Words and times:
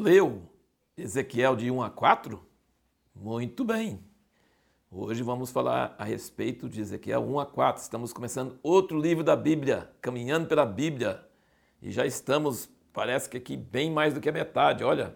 leu 0.00 0.42
Ezequiel 0.96 1.54
de 1.54 1.70
1 1.70 1.82
a 1.82 1.90
4? 1.90 2.42
Muito 3.14 3.62
bem. 3.64 4.00
Hoje 4.90 5.22
vamos 5.22 5.50
falar 5.50 5.94
a 5.98 6.04
respeito 6.04 6.68
de 6.70 6.80
Ezequiel 6.80 7.22
1 7.22 7.38
a 7.38 7.46
4. 7.46 7.82
Estamos 7.82 8.10
começando 8.12 8.58
outro 8.62 8.98
livro 8.98 9.22
da 9.22 9.36
Bíblia, 9.36 9.90
caminhando 10.00 10.48
pela 10.48 10.64
Bíblia. 10.64 11.22
E 11.82 11.92
já 11.92 12.06
estamos, 12.06 12.68
parece 12.94 13.28
que 13.28 13.36
aqui, 13.36 13.56
bem 13.58 13.90
mais 13.90 14.14
do 14.14 14.20
que 14.20 14.28
a 14.30 14.32
metade. 14.32 14.82
Olha, 14.82 15.14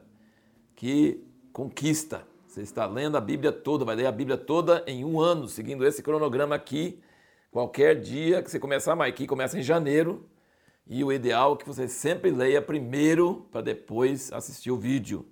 que 0.76 1.24
conquista. 1.50 2.22
Você 2.46 2.60
está 2.60 2.84
lendo 2.86 3.16
a 3.16 3.20
Bíblia 3.20 3.50
toda, 3.50 3.86
vai 3.86 3.96
ler 3.96 4.06
a 4.06 4.12
Bíblia 4.12 4.36
toda 4.36 4.84
em 4.86 5.02
um 5.02 5.18
ano, 5.18 5.48
seguindo 5.48 5.84
esse 5.86 6.02
cronograma 6.02 6.54
aqui. 6.54 7.00
Qualquer 7.50 7.98
dia 8.00 8.42
que 8.42 8.50
você 8.50 8.60
começar, 8.60 8.94
mas 8.94 9.08
aqui 9.08 9.26
começa 9.26 9.58
em 9.58 9.62
janeiro. 9.62 10.28
E 10.86 11.02
o 11.02 11.10
ideal 11.10 11.54
é 11.54 11.56
que 11.56 11.66
você 11.66 11.88
sempre 11.88 12.30
leia 12.30 12.60
primeiro 12.60 13.46
para 13.50 13.62
depois 13.62 14.30
assistir 14.32 14.70
o 14.70 14.76
vídeo. 14.76 15.26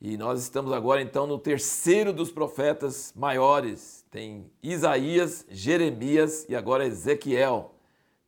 E 0.00 0.16
nós 0.16 0.42
estamos 0.42 0.72
agora 0.72 1.00
então 1.00 1.26
no 1.26 1.38
terceiro 1.38 2.12
dos 2.12 2.32
profetas 2.32 3.12
maiores. 3.14 4.04
Tem 4.10 4.50
Isaías, 4.62 5.46
Jeremias 5.48 6.44
e 6.48 6.56
agora 6.56 6.84
Ezequiel. 6.84 7.74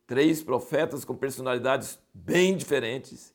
Três 0.07 0.41
profetas 0.41 1.03
com 1.03 1.15
personalidades 1.15 1.99
bem 2.13 2.55
diferentes, 2.55 3.33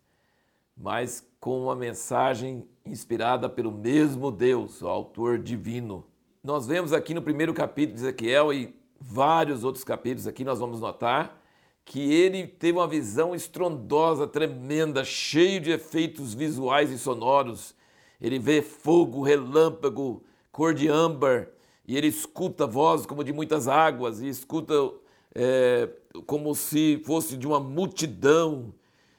mas 0.74 1.26
com 1.38 1.62
uma 1.62 1.76
mensagem 1.76 2.66
inspirada 2.84 3.46
pelo 3.48 3.70
mesmo 3.70 4.30
Deus, 4.30 4.80
o 4.80 4.88
autor 4.88 5.38
divino. 5.38 6.06
Nós 6.42 6.66
vemos 6.66 6.94
aqui 6.94 7.12
no 7.12 7.20
primeiro 7.20 7.52
capítulo 7.52 7.96
de 7.96 8.02
Ezequiel 8.02 8.52
e 8.54 8.74
vários 8.98 9.64
outros 9.64 9.84
capítulos 9.84 10.26
aqui 10.26 10.44
nós 10.44 10.58
vamos 10.58 10.80
notar 10.80 11.41
que 11.84 12.12
ele 12.12 12.46
teve 12.46 12.78
uma 12.78 12.88
visão 12.88 13.34
estrondosa, 13.34 14.26
tremenda, 14.26 15.04
cheio 15.04 15.60
de 15.60 15.70
efeitos 15.70 16.34
visuais 16.34 16.90
e 16.90 16.98
sonoros 16.98 17.74
ele 18.22 18.38
vê 18.38 18.62
fogo, 18.62 19.20
relâmpago, 19.20 20.22
cor 20.52 20.72
de 20.72 20.88
âmbar, 20.88 21.48
e 21.86 21.96
ele 21.96 22.06
escuta 22.06 22.68
vozes 22.68 23.04
como 23.04 23.24
de 23.24 23.32
muitas 23.32 23.66
águas, 23.66 24.22
e 24.22 24.28
escuta 24.28 24.72
é, 25.34 25.88
como 26.24 26.54
se 26.54 27.02
fosse 27.04 27.36
de 27.36 27.48
uma 27.48 27.58
multidão, 27.58 28.72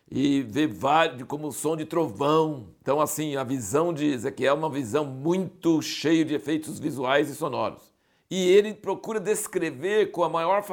e 0.10 0.42
vê 0.44 0.68
vários, 0.68 1.24
como 1.24 1.48
o 1.48 1.52
som 1.52 1.76
de 1.76 1.86
trovão. 1.86 2.70
Então, 2.82 3.02
assim, 3.02 3.36
a 3.36 3.44
visão 3.44 3.94
de 3.94 4.06
Ezequiel 4.06 4.56
é 4.56 4.58
uma 4.58 4.70
visão 4.70 5.04
muito 5.04 5.82
cheia 5.82 6.24
de 6.24 6.36
efeitos 6.36 6.80
visuais 6.80 7.30
e 7.30 7.36
sonoros. 7.36 7.92
E 8.30 8.48
ele 8.48 8.74
procura 8.74 9.20
descrever 9.20 10.12
com 10.12 10.24
a 10.24 10.30
maior, 10.30 10.64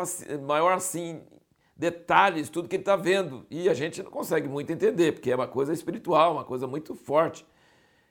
maior 0.47 0.75
assim, 0.75 1.21
detalhes 1.81 2.51
tudo 2.51 2.69
que 2.69 2.77
ele 2.77 2.83
está 2.83 2.95
vendo. 2.95 3.47
E 3.51 3.67
a 3.67 3.73
gente 3.73 4.03
não 4.03 4.11
consegue 4.11 4.47
muito 4.47 4.71
entender, 4.71 5.13
porque 5.13 5.31
é 5.31 5.35
uma 5.35 5.49
coisa 5.49 5.73
espiritual, 5.73 6.35
uma 6.35 6.45
coisa 6.45 6.67
muito 6.67 6.95
forte. 6.95 7.45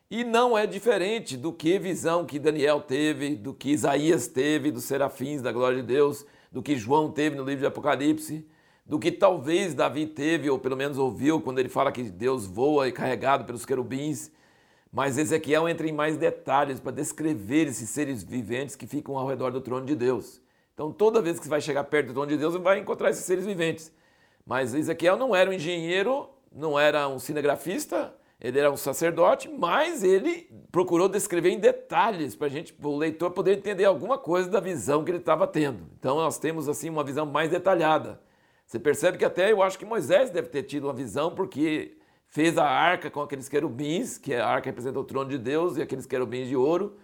E 0.09 0.23
não 0.23 0.57
é 0.57 0.65
diferente 0.65 1.37
do 1.37 1.53
que 1.53 1.77
visão 1.77 2.25
que 2.25 2.39
Daniel 2.39 2.81
teve, 2.81 3.35
do 3.35 3.53
que 3.53 3.69
Isaías 3.69 4.27
teve, 4.27 4.71
dos 4.71 4.85
serafins 4.85 5.39
da 5.39 5.51
glória 5.51 5.77
de 5.77 5.83
Deus, 5.83 6.25
do 6.51 6.63
que 6.63 6.75
João 6.75 7.11
teve 7.11 7.35
no 7.35 7.43
livro 7.43 7.59
de 7.59 7.67
Apocalipse, 7.67 8.43
do 8.83 8.97
que 8.97 9.11
talvez 9.11 9.75
Davi 9.75 10.07
teve, 10.07 10.49
ou 10.49 10.57
pelo 10.57 10.75
menos 10.75 10.97
ouviu, 10.97 11.39
quando 11.39 11.59
ele 11.59 11.69
fala 11.69 11.91
que 11.91 12.01
Deus 12.01 12.47
voa 12.47 12.87
e 12.87 12.91
carregado 12.91 13.45
pelos 13.45 13.67
querubins. 13.67 14.31
Mas 14.91 15.15
Ezequiel 15.19 15.69
entra 15.69 15.87
em 15.87 15.93
mais 15.93 16.17
detalhes 16.17 16.79
para 16.79 16.91
descrever 16.91 17.67
esses 17.67 17.87
seres 17.91 18.23
viventes 18.23 18.75
que 18.75 18.87
ficam 18.87 19.15
ao 19.15 19.27
redor 19.27 19.51
do 19.51 19.61
trono 19.61 19.85
de 19.85 19.93
Deus. 19.93 20.41
Então, 20.79 20.93
toda 20.93 21.21
vez 21.21 21.37
que 21.37 21.43
você 21.43 21.49
vai 21.49 21.59
chegar 21.59 21.83
perto 21.83 22.07
do 22.07 22.13
trono 22.13 22.29
de 22.29 22.37
Deus, 22.37 22.53
você 22.53 22.63
vai 22.63 22.79
encontrar 22.79 23.09
esses 23.09 23.25
seres 23.25 23.45
viventes. 23.45 23.91
Mas 24.45 24.73
Ezequiel 24.73 25.17
não 25.17 25.35
era 25.35 25.49
um 25.49 25.53
engenheiro, 25.53 26.29
não 26.49 26.79
era 26.79 27.05
um 27.09 27.19
cinegrafista, 27.19 28.15
ele 28.39 28.57
era 28.57 28.71
um 28.71 28.77
sacerdote, 28.77 29.49
mas 29.49 30.05
ele 30.05 30.49
procurou 30.71 31.09
descrever 31.09 31.49
em 31.49 31.59
detalhes 31.59 32.33
para 32.33 32.47
a 32.47 32.49
gente, 32.49 32.73
o 32.81 32.95
leitor 32.95 33.31
poder 33.31 33.57
entender 33.57 33.83
alguma 33.83 34.17
coisa 34.17 34.49
da 34.49 34.61
visão 34.61 35.03
que 35.03 35.11
ele 35.11 35.17
estava 35.17 35.45
tendo. 35.45 35.83
Então 35.99 36.15
nós 36.15 36.39
temos 36.39 36.69
assim 36.69 36.89
uma 36.89 37.03
visão 37.03 37.25
mais 37.25 37.51
detalhada. 37.51 38.21
Você 38.65 38.79
percebe 38.79 39.17
que 39.17 39.25
até 39.25 39.51
eu 39.51 39.61
acho 39.61 39.77
que 39.77 39.83
Moisés 39.83 40.29
deve 40.29 40.47
ter 40.47 40.63
tido 40.63 40.85
uma 40.85 40.93
visão 40.93 41.35
porque 41.35 41.97
fez 42.29 42.57
a 42.57 42.63
arca 42.63 43.11
com 43.11 43.19
aqueles 43.19 43.49
querubins, 43.49 44.17
que 44.17 44.33
a 44.33 44.47
arca 44.47 44.69
representa 44.69 44.97
o 44.97 45.03
trono 45.03 45.29
de 45.29 45.37
Deus 45.37 45.75
e 45.75 45.81
aqueles 45.81 46.05
querubins 46.05 46.47
de 46.47 46.55
ouro 46.55 46.95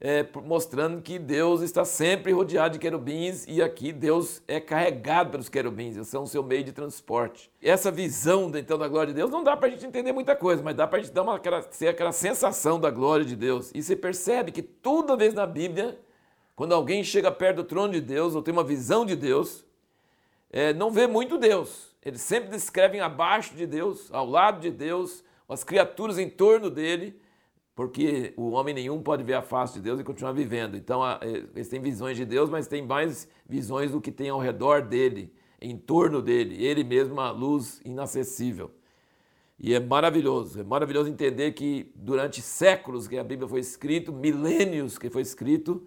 é, 0.00 0.26
mostrando 0.46 1.02
que 1.02 1.18
Deus 1.18 1.60
está 1.60 1.84
sempre 1.84 2.32
rodeado 2.32 2.72
de 2.72 2.78
querubins 2.78 3.44
e 3.46 3.60
aqui 3.60 3.92
Deus 3.92 4.42
é 4.48 4.58
carregado 4.58 5.30
pelos 5.30 5.50
querubins, 5.50 5.94
eles 5.94 6.08
são 6.08 6.22
o 6.22 6.26
seu 6.26 6.42
meio 6.42 6.64
de 6.64 6.72
transporte. 6.72 7.50
Essa 7.60 7.90
visão 7.90 8.50
então 8.54 8.78
da 8.78 8.88
glória 8.88 9.12
de 9.12 9.18
Deus 9.18 9.30
não 9.30 9.44
dá 9.44 9.54
para 9.54 9.68
a 9.68 9.70
gente 9.70 9.84
entender 9.84 10.12
muita 10.12 10.34
coisa, 10.34 10.62
mas 10.62 10.74
dá 10.74 10.86
para 10.86 10.98
a 10.98 11.02
gente 11.02 11.12
dar 11.12 11.22
uma, 11.22 11.36
aquela, 11.36 11.60
ser 11.70 11.88
aquela 11.88 12.12
sensação 12.12 12.80
da 12.80 12.90
glória 12.90 13.26
de 13.26 13.36
Deus. 13.36 13.70
E 13.74 13.82
você 13.82 13.94
percebe 13.94 14.50
que 14.50 14.62
toda 14.62 15.16
vez 15.16 15.34
na 15.34 15.46
Bíblia, 15.46 16.00
quando 16.56 16.72
alguém 16.72 17.04
chega 17.04 17.30
perto 17.30 17.56
do 17.56 17.64
trono 17.64 17.92
de 17.92 18.00
Deus 18.00 18.34
ou 18.34 18.40
tem 18.40 18.52
uma 18.52 18.64
visão 18.64 19.04
de 19.04 19.14
Deus, 19.14 19.66
é, 20.50 20.72
não 20.72 20.90
vê 20.90 21.06
muito 21.06 21.36
Deus. 21.36 21.90
Eles 22.02 22.22
sempre 22.22 22.48
descrevem 22.48 23.02
abaixo 23.02 23.54
de 23.54 23.66
Deus, 23.66 24.08
ao 24.10 24.26
lado 24.26 24.60
de 24.60 24.70
Deus, 24.70 25.22
as 25.46 25.62
criaturas 25.62 26.18
em 26.18 26.30
torno 26.30 26.70
dele 26.70 27.20
porque 27.80 28.34
o 28.36 28.50
homem 28.50 28.74
nenhum 28.74 29.02
pode 29.02 29.24
ver 29.24 29.32
a 29.32 29.40
face 29.40 29.72
de 29.72 29.80
Deus 29.80 29.98
e 29.98 30.04
continuar 30.04 30.32
vivendo. 30.32 30.76
Então, 30.76 31.02
é, 31.02 31.18
eles 31.56 31.66
têm 31.66 31.80
visões 31.80 32.14
de 32.14 32.26
Deus, 32.26 32.50
mas 32.50 32.66
têm 32.66 32.86
mais 32.86 33.26
visões 33.48 33.92
do 33.92 34.02
que 34.02 34.12
tem 34.12 34.28
ao 34.28 34.38
redor 34.38 34.82
dele, 34.82 35.32
em 35.58 35.78
torno 35.78 36.20
dele. 36.20 36.62
Ele 36.62 36.84
mesmo, 36.84 37.14
uma 37.14 37.30
luz 37.30 37.80
inacessível. 37.82 38.70
E 39.58 39.72
é 39.72 39.80
maravilhoso, 39.80 40.60
é 40.60 40.62
maravilhoso 40.62 41.08
entender 41.08 41.52
que 41.52 41.90
durante 41.94 42.42
séculos 42.42 43.08
que 43.08 43.16
a 43.16 43.24
Bíblia 43.24 43.48
foi 43.48 43.60
escrita, 43.60 44.12
milênios 44.12 44.98
que 44.98 45.08
foi 45.08 45.22
escrito, 45.22 45.82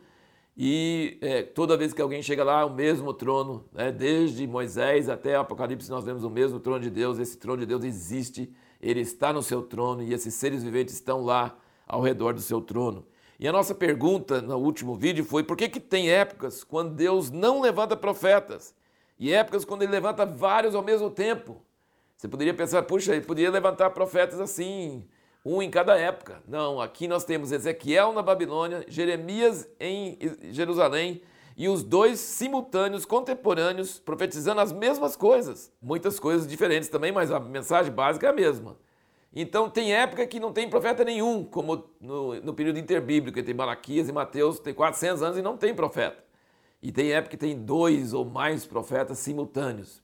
e 0.57 1.19
é, 1.21 1.43
toda 1.43 1.77
vez 1.77 1.93
que 1.93 2.01
alguém 2.01 2.23
chega 2.23 2.43
lá, 2.43 2.65
o 2.65 2.73
mesmo 2.73 3.13
trono, 3.13 3.65
né? 3.71 3.91
desde 3.91 4.47
Moisés 4.47 5.09
até 5.09 5.35
Apocalipse, 5.35 5.91
nós 5.91 6.05
vemos 6.05 6.23
o 6.23 6.29
mesmo 6.31 6.59
trono 6.59 6.79
de 6.79 6.89
Deus. 6.89 7.19
Esse 7.19 7.37
trono 7.37 7.59
de 7.59 7.67
Deus 7.67 7.83
existe, 7.83 8.51
ele 8.81 9.01
está 9.01 9.31
no 9.31 9.43
seu 9.43 9.61
trono 9.61 10.01
e 10.01 10.11
esses 10.11 10.33
seres 10.33 10.63
viventes 10.63 10.95
estão 10.95 11.23
lá 11.23 11.55
ao 11.87 12.01
redor 12.01 12.33
do 12.33 12.41
seu 12.41 12.61
trono. 12.61 13.05
E 13.39 13.47
a 13.47 13.51
nossa 13.51 13.75
pergunta 13.75 14.41
no 14.41 14.57
último 14.57 14.95
vídeo 14.95 15.25
foi: 15.25 15.43
por 15.43 15.57
que, 15.57 15.67
que 15.67 15.79
tem 15.79 16.09
épocas 16.09 16.63
quando 16.63 16.93
Deus 16.93 17.29
não 17.29 17.61
levanta 17.61 17.95
profetas 17.95 18.73
e 19.19 19.33
épocas 19.33 19.65
quando 19.65 19.83
ele 19.83 19.91
levanta 19.91 20.25
vários 20.25 20.75
ao 20.75 20.83
mesmo 20.83 21.09
tempo? 21.09 21.61
Você 22.15 22.27
poderia 22.27 22.53
pensar, 22.53 22.83
puxa, 22.83 23.13
ele 23.13 23.25
poderia 23.25 23.51
levantar 23.51 23.89
profetas 23.89 24.39
assim, 24.39 25.05
um 25.43 25.61
em 25.61 25.69
cada 25.69 25.97
época. 25.97 26.41
Não, 26.47 26.79
aqui 26.79 27.07
nós 27.07 27.25
temos 27.25 27.51
Ezequiel 27.51 28.13
na 28.13 28.21
Babilônia, 28.21 28.85
Jeremias 28.87 29.67
em 29.79 30.17
Jerusalém 30.51 31.21
e 31.57 31.67
os 31.67 31.83
dois 31.83 32.19
simultâneos, 32.19 33.05
contemporâneos, 33.05 33.99
profetizando 33.99 34.61
as 34.61 34.71
mesmas 34.71 35.15
coisas. 35.15 35.71
Muitas 35.81 36.19
coisas 36.19 36.47
diferentes 36.47 36.89
também, 36.89 37.11
mas 37.11 37.31
a 37.31 37.39
mensagem 37.39 37.91
básica 37.91 38.27
é 38.27 38.29
a 38.29 38.33
mesma. 38.33 38.77
Então 39.35 39.67
tem 39.69 39.93
época 39.93 40.27
que 40.27 40.39
não 40.39 40.53
tem 40.53 40.69
profeta 40.69 41.03
nenhum, 41.03 41.43
como 41.43 41.89
no, 41.99 42.39
no 42.41 42.53
período 42.53 42.77
interbíblico, 42.77 43.41
tem 43.41 43.53
Malaquias 43.53 44.07
e 44.07 44.11
Mateus, 44.11 44.59
tem 44.59 44.73
400 44.73 45.23
anos 45.23 45.37
e 45.37 45.41
não 45.41 45.57
tem 45.57 45.73
profeta. 45.73 46.23
E 46.81 46.91
tem 46.91 47.13
época 47.13 47.31
que 47.31 47.37
tem 47.37 47.57
dois 47.57 48.13
ou 48.13 48.25
mais 48.25 48.65
profetas 48.65 49.17
simultâneos. 49.17 50.03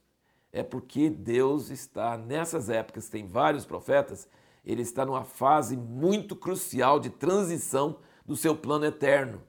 É 0.52 0.64
porque 0.64 1.08
Deus 1.08 1.70
está 1.70 2.18
nessas 2.18 2.68
épocas, 2.68 3.08
tem 3.08 3.24
vários 3.24 3.64
profetas, 3.64 4.28
ele 4.64 4.82
está 4.82 5.06
numa 5.06 5.22
fase 5.22 5.76
muito 5.76 6.34
crucial 6.34 6.98
de 6.98 7.10
transição 7.10 7.98
do 8.26 8.34
seu 8.34 8.56
plano 8.56 8.84
eterno. 8.84 9.40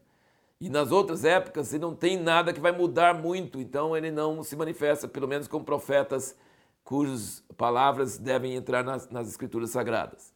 E 0.60 0.70
nas 0.70 0.92
outras 0.92 1.26
épocas 1.26 1.74
ele 1.74 1.82
não 1.82 1.96
tem 1.96 2.18
nada 2.18 2.54
que 2.54 2.60
vai 2.60 2.72
mudar 2.72 3.16
muito, 3.16 3.60
então 3.60 3.98
ele 3.98 4.12
não 4.12 4.44
se 4.44 4.56
manifesta, 4.56 5.08
pelo 5.08 5.28
menos 5.28 5.48
com 5.48 5.64
profetas 5.64 6.36
cujas 6.84 7.44
palavras 7.58 8.18
devem 8.18 8.56
entrar 8.56 8.84
nas, 8.84 9.10
nas 9.10 9.28
escrituras 9.28 9.70
sagradas. 9.70 10.34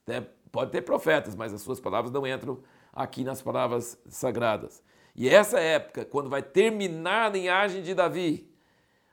Pode 0.52 0.72
ter 0.72 0.82
profetas, 0.82 1.36
mas 1.36 1.54
as 1.54 1.62
suas 1.62 1.80
palavras 1.80 2.12
não 2.12 2.26
entram 2.26 2.60
aqui 2.94 3.24
nas 3.24 3.42
palavras 3.42 4.00
sagradas. 4.08 4.82
E 5.16 5.30
essa 5.30 5.60
época, 5.60 6.06
quando 6.06 6.30
vai 6.30 6.42
terminar 6.42 7.26
a 7.26 7.30
linhagem 7.30 7.82
de 7.82 7.94
Davi, 7.94 8.50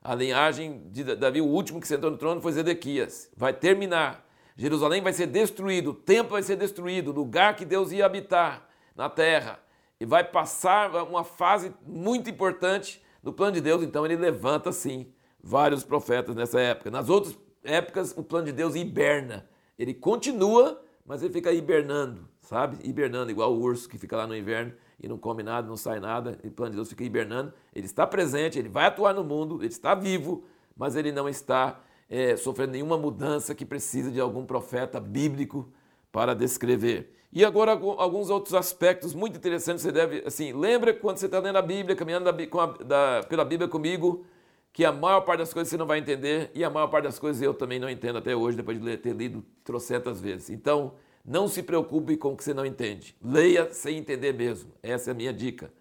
a 0.03 0.15
linhagem 0.15 0.89
de 0.91 1.03
Davi, 1.17 1.41
o 1.41 1.47
último 1.47 1.81
que 1.81 1.87
sentou 1.87 2.11
no 2.11 2.17
trono 2.17 2.41
foi 2.41 2.53
Zedequias, 2.53 3.31
vai 3.37 3.53
terminar. 3.53 4.27
Jerusalém 4.57 5.01
vai 5.01 5.13
ser 5.13 5.27
destruído, 5.27 5.91
o 5.91 5.95
templo 5.95 6.33
vai 6.33 6.43
ser 6.43 6.57
destruído, 6.57 7.11
o 7.11 7.15
lugar 7.15 7.57
que 7.57 7.65
Deus 7.65 7.93
ia 7.93 8.05
habitar 8.05 8.69
na 8.95 9.09
terra. 9.09 9.61
E 9.99 10.05
vai 10.05 10.25
passar 10.25 10.95
uma 11.05 11.25
fase 11.25 11.73
muito 11.87 12.29
importante 12.29 13.03
do 13.23 13.33
plano 13.33 13.53
de 13.53 13.61
Deus, 13.61 13.83
então 13.83 14.05
ele 14.05 14.17
levanta 14.17 14.73
sim 14.73 15.13
vários 15.43 15.85
profetas 15.85 16.37
nessa 16.37 16.61
época. 16.61 16.91
Nas 16.91 17.09
outras 17.09 17.37
épocas, 17.65 18.15
o 18.17 18.23
plano 18.23 18.47
de 18.47 18.53
Deus 18.53 18.75
hiberna. 18.75 19.49
Ele 19.79 19.93
continua, 19.93 20.83
mas 21.05 21.23
ele 21.23 21.33
fica 21.33 21.53
hibernando, 21.53 22.29
sabe? 22.41 22.79
Hibernando, 22.89 23.31
igual 23.31 23.53
o 23.53 23.61
urso 23.61 23.89
que 23.89 23.99
fica 23.99 24.17
lá 24.17 24.27
no 24.27 24.37
inverno 24.37 24.73
e 25.03 25.09
não 25.09 25.19
come 25.19 25.43
nada, 25.43 25.67
não 25.67 25.77
sai 25.77 25.99
nada. 25.99 26.39
E 26.45 26.49
o 26.49 26.51
plano 26.53 26.71
de 26.71 26.77
Deus 26.77 26.89
fica 26.89 27.03
hibernando. 27.03 27.53
Ele 27.75 27.87
está 27.87 28.07
presente, 28.07 28.59
ele 28.59 28.69
vai 28.69 28.87
atuar 28.87 29.13
no 29.13 29.25
mundo, 29.25 29.57
ele 29.61 29.73
está 29.73 29.95
vivo, 29.95 30.45
mas 30.77 30.95
ele 30.95 31.11
não 31.11 31.29
está 31.29 31.81
é, 32.09 32.37
sofrendo 32.37 32.73
nenhuma 32.73 32.97
mudança 32.97 33.55
que 33.55 33.65
precisa 33.65 34.11
de 34.11 34.21
algum 34.21 34.45
profeta 34.47 35.01
bíblico 35.01 35.69
para 36.13 36.35
descrever. 36.35 37.13
E 37.33 37.45
agora 37.45 37.73
alguns 37.73 38.29
outros 38.29 38.55
aspectos 38.55 39.15
muito 39.15 39.39
interessantes 39.39 39.83
você 39.83 39.91
deve, 39.91 40.23
assim, 40.27 40.53
lembra 40.53 40.93
quando 40.93 41.17
você 41.17 41.27
está 41.27 41.39
lendo 41.39 41.57
a 41.57 41.63
Bíblia, 41.63 41.97
caminhando 41.97 42.31
da, 42.31 42.67
da, 42.85 43.27
pela 43.27 43.43
Bíblia 43.43 43.67
comigo, 43.67 44.27
que 44.73 44.85
a 44.85 44.93
maior 44.93 45.21
parte 45.21 45.41
das 45.41 45.53
coisas 45.53 45.69
você 45.69 45.77
não 45.77 45.87
vai 45.87 45.99
entender 45.99 46.51
e 46.55 46.65
a 46.65 46.71
maior 46.71 46.87
parte 46.87 47.05
das 47.05 47.19
coisas 47.19 47.43
eu 47.43 47.53
também 47.53 47.79
não 47.79 47.91
entendo 47.91 48.19
até 48.19 48.35
hoje, 48.35 48.57
depois 48.57 48.81
de 48.81 48.97
ter 48.97 49.15
lido 49.15 49.45
trocentas 49.63 50.21
vezes. 50.21 50.49
Então, 50.49 50.95
não 51.25 51.47
se 51.47 51.63
preocupe 51.63 52.17
com 52.17 52.33
o 52.33 52.37
que 52.37 52.43
você 52.43 52.55
não 52.55 52.65
entende. 52.65 53.15
Leia 53.23 53.73
sem 53.73 53.99
entender 53.99 54.33
mesmo. 54.33 54.73
Essa 54.83 55.11
é 55.11 55.13
a 55.13 55.15
minha 55.15 55.33
dica. 55.33 55.73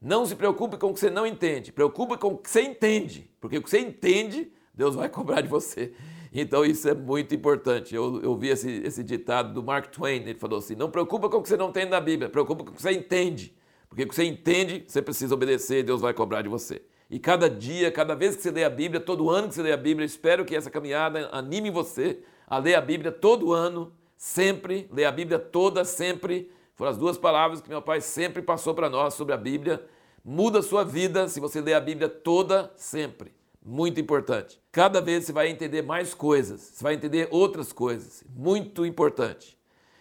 Não 0.00 0.26
se 0.26 0.34
preocupe 0.34 0.76
com 0.76 0.88
o 0.88 0.94
que 0.94 1.00
você 1.00 1.08
não 1.08 1.26
entende. 1.26 1.72
Preocupe 1.72 2.18
com 2.18 2.28
o 2.28 2.38
que 2.38 2.50
você 2.50 2.62
entende. 2.62 3.30
Porque 3.40 3.56
o 3.56 3.62
que 3.62 3.70
você 3.70 3.78
entende, 3.78 4.52
Deus 4.74 4.94
vai 4.94 5.08
cobrar 5.10 5.40
de 5.40 5.48
você. 5.48 5.94
Então 6.32 6.64
isso 6.64 6.88
é 6.88 6.94
muito 6.94 7.34
importante. 7.34 7.94
Eu, 7.94 8.20
eu 8.20 8.36
vi 8.36 8.48
esse, 8.48 8.68
esse 8.84 9.04
ditado 9.04 9.54
do 9.54 9.62
Mark 9.62 9.86
Twain, 9.86 10.22
ele 10.22 10.34
falou 10.34 10.58
assim: 10.58 10.74
não 10.74 10.90
preocupa 10.90 11.28
com 11.28 11.38
o 11.38 11.42
que 11.42 11.48
você 11.48 11.56
não 11.56 11.70
tem 11.70 11.86
na 11.86 12.00
Bíblia, 12.00 12.28
preocupa 12.28 12.64
com 12.64 12.72
o 12.72 12.74
que 12.74 12.82
você 12.82 12.90
entende. 12.90 13.56
Porque 13.88 14.02
o 14.02 14.08
que 14.08 14.14
você 14.14 14.24
entende, 14.24 14.84
você 14.86 15.00
precisa 15.00 15.32
obedecer, 15.32 15.84
Deus 15.84 16.00
vai 16.00 16.12
cobrar 16.12 16.42
de 16.42 16.48
você. 16.48 16.82
E 17.14 17.18
cada 17.20 17.48
dia, 17.48 17.92
cada 17.92 18.16
vez 18.16 18.34
que 18.34 18.42
você 18.42 18.50
lê 18.50 18.64
a 18.64 18.68
Bíblia, 18.68 19.00
todo 19.00 19.30
ano 19.30 19.46
que 19.46 19.54
você 19.54 19.62
lê 19.62 19.70
a 19.70 19.76
Bíblia, 19.76 20.04
espero 20.04 20.44
que 20.44 20.56
essa 20.56 20.68
caminhada 20.68 21.28
anime 21.30 21.70
você 21.70 22.18
a 22.44 22.58
ler 22.58 22.74
a 22.74 22.80
Bíblia 22.80 23.12
todo 23.12 23.52
ano, 23.52 23.92
sempre, 24.16 24.88
ler 24.92 25.04
a 25.04 25.12
Bíblia 25.12 25.38
toda, 25.38 25.84
sempre. 25.84 26.50
Foram 26.74 26.90
as 26.90 26.98
duas 26.98 27.16
palavras 27.16 27.60
que 27.60 27.68
meu 27.68 27.80
pai 27.80 28.00
sempre 28.00 28.42
passou 28.42 28.74
para 28.74 28.90
nós 28.90 29.14
sobre 29.14 29.32
a 29.32 29.36
Bíblia. 29.36 29.86
Muda 30.24 30.58
a 30.58 30.62
sua 30.62 30.82
vida 30.82 31.28
se 31.28 31.38
você 31.38 31.60
ler 31.60 31.74
a 31.74 31.80
Bíblia 31.80 32.08
toda, 32.08 32.72
sempre. 32.74 33.32
Muito 33.64 34.00
importante. 34.00 34.60
Cada 34.72 35.00
vez 35.00 35.24
você 35.24 35.32
vai 35.32 35.48
entender 35.48 35.82
mais 35.82 36.14
coisas, 36.14 36.62
você 36.62 36.82
vai 36.82 36.94
entender 36.94 37.28
outras 37.30 37.72
coisas. 37.72 38.24
Muito 38.34 38.84
importante. 38.84 39.56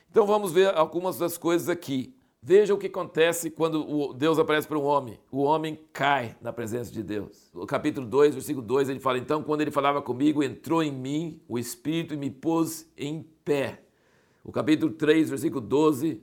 Então 0.10 0.25
vamos 0.25 0.51
ver 0.51 0.75
algumas 0.75 1.19
das 1.19 1.38
coisas 1.38 1.69
aqui. 1.69 2.15
Veja 2.45 2.74
o 2.74 2.78
que 2.78 2.88
acontece 2.88 3.50
quando 3.50 4.13
Deus 4.16 4.38
aparece 4.38 4.68
para 4.68 4.78
um 4.78 4.84
homem. 4.84 5.18
O 5.31 5.44
homem 5.44 5.80
cai 5.94 6.36
na 6.42 6.51
presença 6.51 6.92
de 6.92 7.01
Deus. 7.01 7.50
No 7.54 7.66
capítulo 7.66 8.06
2, 8.06 8.34
versículo 8.34 8.66
2, 8.68 8.90
ele 8.90 9.00
fala: 9.00 9.18
Então, 9.18 9.42
quando 9.42 9.62
ele 9.62 9.72
falava 9.72 10.01
comigo, 10.01 10.44
entrou 10.44 10.84
em 10.84 10.92
mim 10.92 11.42
o 11.48 11.57
Espírito 11.57 12.13
e 12.13 12.18
me 12.18 12.30
pôs 12.30 12.86
em 12.98 13.25
pé. 13.45 13.84
O 14.44 14.51
capítulo 14.51 14.92
3, 14.92 15.30
versículo 15.30 15.62
12, 15.62 16.22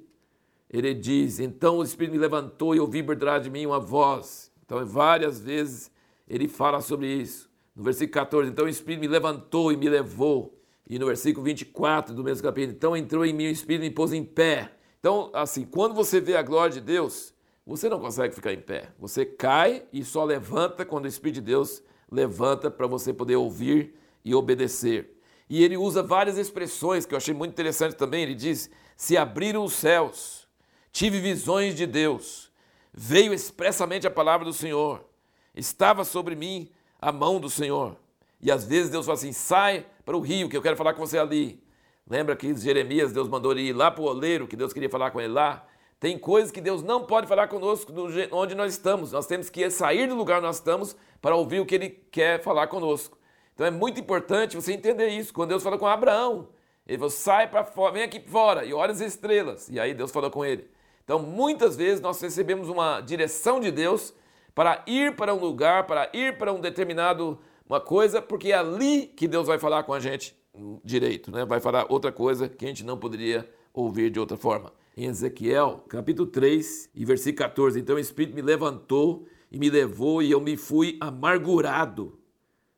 ele 0.68 0.92
diz: 0.92 1.40
Então 1.40 1.78
o 1.78 1.82
Espírito 1.82 2.12
me 2.12 2.18
levantou 2.18 2.74
e 2.74 2.80
ouvi 2.80 3.02
por 3.02 3.16
trás 3.16 3.42
de 3.42 3.48
mim 3.48 3.64
uma 3.64 3.80
voz. 3.80 4.52
Então, 4.62 4.84
várias 4.84 5.40
vezes 5.40 5.90
ele 6.28 6.48
fala 6.48 6.82
sobre 6.82 7.06
isso. 7.06 7.48
No 7.74 7.82
versículo 7.82 8.12
14, 8.12 8.50
então 8.50 8.66
o 8.66 8.68
Espírito 8.68 9.00
me 9.00 9.08
levantou 9.08 9.72
e 9.72 9.76
me 9.78 9.88
levou. 9.88 10.60
E 10.86 10.98
no 10.98 11.06
versículo 11.06 11.46
24 11.46 12.14
do 12.14 12.22
mesmo 12.22 12.42
capítulo, 12.42 12.76
então 12.76 12.94
entrou 12.94 13.24
em 13.24 13.32
mim 13.32 13.46
o 13.46 13.50
Espírito 13.50 13.86
e 13.86 13.88
me 13.88 13.94
pôs 13.94 14.12
em 14.12 14.22
pé. 14.22 14.76
Então, 15.00 15.30
assim, 15.32 15.64
quando 15.64 15.94
você 15.94 16.20
vê 16.20 16.36
a 16.36 16.42
glória 16.42 16.74
de 16.74 16.80
Deus, 16.80 17.34
você 17.66 17.88
não 17.88 17.98
consegue 17.98 18.34
ficar 18.34 18.52
em 18.52 18.60
pé. 18.60 18.90
Você 18.98 19.24
cai 19.24 19.84
e 19.92 20.04
só 20.04 20.22
levanta 20.24 20.84
quando 20.84 21.06
o 21.06 21.08
Espírito 21.08 21.36
de 21.36 21.40
Deus 21.40 21.82
levanta 22.10 22.70
para 22.70 22.86
você 22.86 23.12
poder 23.12 23.36
ouvir 23.36 23.94
e 24.24 24.34
obedecer. 24.34 25.18
E 25.48 25.64
ele 25.64 25.76
usa 25.76 26.02
várias 26.02 26.38
expressões 26.38 27.06
que 27.06 27.14
eu 27.14 27.18
achei 27.18 27.34
muito 27.34 27.52
interessante 27.52 27.96
também. 27.96 28.22
Ele 28.22 28.34
diz: 28.34 28.70
Se 28.96 29.16
abriram 29.16 29.64
os 29.64 29.72
céus, 29.72 30.46
tive 30.92 31.18
visões 31.18 31.74
de 31.74 31.86
Deus, 31.86 32.52
veio 32.92 33.32
expressamente 33.32 34.06
a 34.06 34.10
palavra 34.10 34.44
do 34.44 34.52
Senhor 34.52 35.04
estava 35.54 36.04
sobre 36.04 36.34
mim 36.34 36.70
a 37.00 37.12
mão 37.12 37.40
do 37.40 37.50
Senhor. 37.50 37.96
E 38.40 38.50
às 38.50 38.64
vezes 38.64 38.90
Deus 38.90 39.06
fala 39.06 39.16
assim: 39.16 39.32
sai 39.32 39.86
para 40.04 40.16
o 40.16 40.20
rio, 40.20 40.48
que 40.48 40.56
eu 40.56 40.62
quero 40.62 40.76
falar 40.76 40.94
com 40.94 41.06
você 41.06 41.18
ali. 41.18 41.62
Lembra 42.10 42.34
que 42.34 42.52
Jeremias, 42.56 43.12
Deus 43.12 43.28
mandou 43.28 43.52
ele 43.52 43.68
ir 43.68 43.72
lá 43.72 43.88
para 43.88 44.02
o 44.02 44.06
oleiro, 44.06 44.48
que 44.48 44.56
Deus 44.56 44.72
queria 44.72 44.90
falar 44.90 45.12
com 45.12 45.20
ele 45.20 45.32
lá? 45.32 45.64
Tem 46.00 46.18
coisas 46.18 46.50
que 46.50 46.60
Deus 46.60 46.82
não 46.82 47.04
pode 47.04 47.28
falar 47.28 47.46
conosco 47.46 47.92
onde 48.32 48.54
nós 48.56 48.72
estamos. 48.72 49.12
Nós 49.12 49.28
temos 49.28 49.48
que 49.48 49.70
sair 49.70 50.08
do 50.08 50.16
lugar 50.16 50.38
onde 50.38 50.46
nós 50.48 50.56
estamos 50.56 50.96
para 51.22 51.36
ouvir 51.36 51.60
o 51.60 51.66
que 51.66 51.76
Ele 51.76 51.88
quer 51.88 52.42
falar 52.42 52.66
conosco. 52.66 53.16
Então 53.54 53.64
é 53.64 53.70
muito 53.70 54.00
importante 54.00 54.56
você 54.56 54.72
entender 54.72 55.06
isso. 55.10 55.32
Quando 55.32 55.50
Deus 55.50 55.62
fala 55.62 55.78
com 55.78 55.86
Abraão, 55.86 56.48
ele 56.84 56.98
falou: 56.98 57.10
sai 57.10 57.48
para 57.48 57.62
fora, 57.62 57.92
vem 57.92 58.02
aqui 58.02 58.18
fora 58.26 58.64
e 58.64 58.74
olha 58.74 58.90
as 58.90 59.00
estrelas. 59.00 59.68
E 59.68 59.78
aí 59.78 59.94
Deus 59.94 60.10
falou 60.10 60.32
com 60.32 60.44
ele. 60.44 60.68
Então 61.04 61.20
muitas 61.20 61.76
vezes 61.76 62.00
nós 62.00 62.20
recebemos 62.20 62.68
uma 62.68 63.00
direção 63.02 63.60
de 63.60 63.70
Deus 63.70 64.12
para 64.52 64.82
ir 64.84 65.14
para 65.14 65.32
um 65.32 65.38
lugar, 65.38 65.86
para 65.86 66.10
ir 66.12 66.36
para 66.38 66.52
um 66.52 66.60
determinado 66.60 67.38
uma 67.68 67.80
coisa, 67.80 68.20
porque 68.20 68.50
é 68.50 68.56
ali 68.56 69.06
que 69.06 69.28
Deus 69.28 69.46
vai 69.46 69.60
falar 69.60 69.84
com 69.84 69.92
a 69.92 70.00
gente 70.00 70.39
direito, 70.84 71.30
né? 71.30 71.44
Vai 71.44 71.60
falar 71.60 71.86
outra 71.88 72.12
coisa 72.12 72.48
que 72.48 72.64
a 72.64 72.68
gente 72.68 72.84
não 72.84 72.98
poderia 72.98 73.48
ouvir 73.72 74.10
de 74.10 74.18
outra 74.18 74.36
forma. 74.36 74.72
Em 74.96 75.06
Ezequiel, 75.06 75.84
capítulo 75.88 76.28
3 76.28 76.90
e 76.94 77.04
versículo 77.04 77.48
14, 77.48 77.78
então 77.78 77.96
o 77.96 77.98
Espírito 77.98 78.34
me 78.34 78.42
levantou 78.42 79.26
e 79.50 79.58
me 79.58 79.70
levou 79.70 80.22
e 80.22 80.30
eu 80.30 80.40
me 80.40 80.56
fui 80.56 80.96
amargurado 81.00 82.18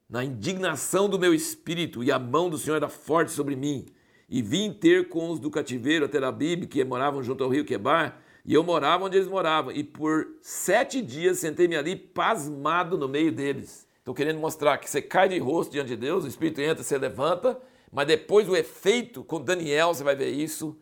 na 0.09 0.23
indignação 0.23 1.09
do 1.09 1.19
meu 1.19 1.33
espírito 1.33 2.05
e 2.05 2.13
a 2.13 2.19
mão 2.19 2.51
do 2.51 2.59
Senhor 2.59 2.77
era 2.77 2.89
forte 2.89 3.33
sobre 3.33 3.57
mim. 3.57 3.87
E 4.29 4.43
vim 4.43 4.71
ter 4.71 5.09
com 5.09 5.31
os 5.31 5.39
do 5.39 5.51
cativeiro 5.51 6.05
até 6.05 6.19
Terabib, 6.19 6.67
que 6.67 6.85
moravam 6.85 7.23
junto 7.23 7.43
ao 7.43 7.51
rio 7.51 7.65
Quebar, 7.65 8.21
e 8.45 8.53
eu 8.53 8.63
morava 8.63 9.05
onde 9.05 9.17
eles 9.17 9.29
moravam. 9.29 9.73
E 9.73 9.83
por 9.83 10.27
sete 10.41 11.01
dias 11.01 11.39
sentei-me 11.39 11.77
ali 11.77 11.97
pasmado 11.97 12.99
no 12.99 13.09
meio 13.09 13.33
deles. 13.33 13.87
Estou 14.02 14.16
querendo 14.16 14.40
mostrar 14.40 14.78
que 14.78 14.90
você 14.90 15.00
cai 15.00 15.28
de 15.28 15.38
rosto 15.38 15.70
diante 15.70 15.90
de 15.90 15.96
Deus, 15.96 16.25
o 16.25 16.26
Espírito 16.26 16.60
entra, 16.60 16.82
você 16.82 16.99
levanta, 16.99 17.56
mas 17.93 18.04
depois 18.04 18.49
o 18.49 18.56
efeito, 18.56 19.22
com 19.22 19.40
Daniel 19.40 19.94
você 19.94 20.02
vai 20.02 20.16
ver 20.16 20.31
isso. 20.31 20.76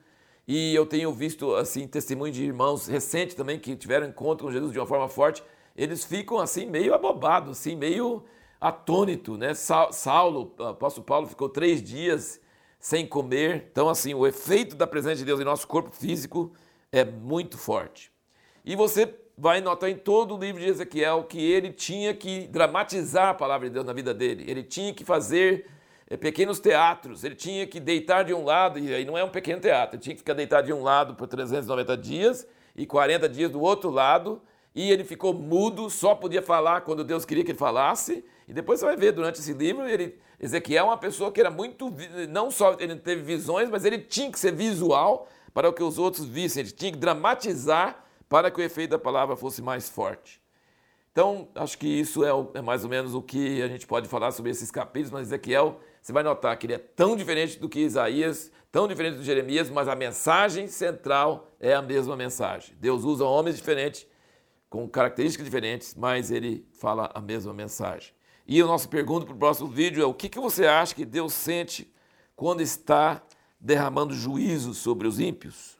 E 0.48 0.74
eu 0.74 0.86
tenho 0.86 1.12
visto 1.12 1.54
assim 1.54 1.86
testemunho 1.86 2.32
de 2.32 2.42
irmãos 2.42 2.86
recentes 2.86 3.34
também 3.34 3.58
que 3.58 3.76
tiveram 3.76 4.06
encontro 4.08 4.46
com 4.46 4.52
Jesus 4.52 4.72
de 4.72 4.78
uma 4.78 4.86
forma 4.86 5.06
forte. 5.06 5.44
Eles 5.76 6.02
ficam 6.02 6.38
assim 6.38 6.64
meio 6.64 6.94
abobados, 6.94 7.58
assim 7.58 7.76
meio 7.76 8.24
atônito, 8.58 9.36
né? 9.36 9.52
Saulo, 9.52 10.54
apóstolo 10.58 11.04
Paulo 11.04 11.26
ficou 11.26 11.50
três 11.50 11.82
dias 11.82 12.40
sem 12.78 13.06
comer. 13.06 13.68
Então 13.70 13.90
assim, 13.90 14.14
o 14.14 14.26
efeito 14.26 14.74
da 14.74 14.86
presença 14.86 15.16
de 15.16 15.26
Deus 15.26 15.40
em 15.40 15.44
nosso 15.44 15.68
corpo 15.68 15.94
físico 15.94 16.54
é 16.90 17.04
muito 17.04 17.58
forte. 17.58 18.10
E 18.64 18.74
você 18.74 19.14
vai 19.40 19.62
notar 19.62 19.88
em 19.88 19.96
todo 19.96 20.36
o 20.36 20.38
livro 20.38 20.60
de 20.60 20.68
Ezequiel 20.68 21.24
que 21.24 21.40
ele 21.40 21.72
tinha 21.72 22.12
que 22.12 22.46
dramatizar 22.48 23.30
a 23.30 23.34
palavra 23.34 23.68
de 23.68 23.72
Deus 23.72 23.86
na 23.86 23.94
vida 23.94 24.12
dele. 24.12 24.44
Ele 24.46 24.62
tinha 24.62 24.92
que 24.92 25.02
fazer 25.02 25.66
é, 26.06 26.14
pequenos 26.14 26.60
teatros, 26.60 27.24
ele 27.24 27.34
tinha 27.34 27.66
que 27.66 27.80
deitar 27.80 28.22
de 28.22 28.34
um 28.34 28.44
lado, 28.44 28.78
e 28.78 28.94
aí 28.94 29.02
não 29.02 29.16
é 29.16 29.24
um 29.24 29.30
pequeno 29.30 29.58
teatro, 29.58 29.96
ele 29.96 30.02
tinha 30.02 30.14
que 30.14 30.20
ficar 30.20 30.34
deitado 30.34 30.66
de 30.66 30.74
um 30.74 30.82
lado 30.82 31.14
por 31.14 31.26
390 31.26 31.96
dias 31.96 32.46
e 32.76 32.84
40 32.84 33.26
dias 33.30 33.50
do 33.50 33.62
outro 33.62 33.88
lado, 33.88 34.42
e 34.74 34.92
ele 34.92 35.04
ficou 35.04 35.32
mudo, 35.32 35.88
só 35.88 36.14
podia 36.14 36.42
falar 36.42 36.82
quando 36.82 37.02
Deus 37.02 37.24
queria 37.24 37.42
que 37.42 37.52
ele 37.52 37.58
falasse. 37.58 38.22
E 38.46 38.52
depois 38.52 38.78
você 38.78 38.84
vai 38.84 38.96
ver 38.96 39.12
durante 39.12 39.40
esse 39.40 39.54
livro, 39.54 39.88
ele, 39.88 40.18
Ezequiel 40.38 40.84
é 40.84 40.88
uma 40.88 40.98
pessoa 40.98 41.32
que 41.32 41.40
era 41.40 41.50
muito, 41.50 41.90
não 42.28 42.50
só 42.50 42.76
ele 42.78 42.94
teve 42.96 43.22
visões, 43.22 43.70
mas 43.70 43.86
ele 43.86 44.00
tinha 44.00 44.30
que 44.30 44.38
ser 44.38 44.52
visual 44.52 45.26
para 45.54 45.72
que 45.72 45.82
os 45.82 45.98
outros 45.98 46.26
vissem, 46.26 46.62
ele 46.62 46.72
tinha 46.72 46.92
que 46.92 46.98
dramatizar 46.98 48.04
para 48.30 48.48
que 48.48 48.60
o 48.60 48.64
efeito 48.64 48.92
da 48.92 48.98
palavra 48.98 49.34
fosse 49.34 49.60
mais 49.60 49.90
forte. 49.90 50.40
Então, 51.10 51.48
acho 51.56 51.76
que 51.76 51.88
isso 51.88 52.24
é, 52.24 52.30
é, 52.54 52.62
mais 52.62 52.84
ou 52.84 52.88
menos 52.88 53.12
o 53.12 53.20
que 53.20 53.60
a 53.60 53.66
gente 53.66 53.88
pode 53.88 54.08
falar 54.08 54.30
sobre 54.30 54.52
esses 54.52 54.70
capítulos, 54.70 55.10
mas 55.10 55.26
Ezequiel, 55.26 55.80
você 56.00 56.12
vai 56.12 56.22
notar 56.22 56.56
que 56.56 56.66
ele 56.66 56.74
é 56.74 56.78
tão 56.78 57.16
diferente 57.16 57.58
do 57.58 57.68
que 57.68 57.80
Isaías, 57.80 58.52
tão 58.70 58.86
diferente 58.86 59.16
do 59.16 59.24
Jeremias, 59.24 59.68
mas 59.68 59.88
a 59.88 59.96
mensagem 59.96 60.68
central 60.68 61.48
é 61.58 61.74
a 61.74 61.82
mesma 61.82 62.16
mensagem. 62.16 62.76
Deus 62.78 63.02
usa 63.02 63.24
homens 63.24 63.56
diferentes, 63.56 64.06
com 64.68 64.88
características 64.88 65.44
diferentes, 65.44 65.96
mas 65.96 66.30
ele 66.30 66.64
fala 66.70 67.10
a 67.12 67.20
mesma 67.20 67.52
mensagem. 67.52 68.14
E 68.46 68.60
a 68.62 68.66
nossa 68.66 68.86
pergunta 68.86 69.26
para 69.26 69.34
o 69.34 69.38
próximo 69.38 69.68
vídeo 69.68 70.00
é: 70.00 70.06
o 70.06 70.14
que, 70.14 70.28
que 70.28 70.38
você 70.38 70.66
acha 70.66 70.94
que 70.94 71.04
Deus 71.04 71.32
sente 71.32 71.92
quando 72.36 72.60
está 72.60 73.20
derramando 73.58 74.14
juízo 74.14 74.72
sobre 74.72 75.08
os 75.08 75.18
ímpios? 75.18 75.79